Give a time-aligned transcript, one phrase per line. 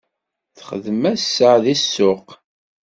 [0.57, 2.27] Texdem ass-a deg ssuq.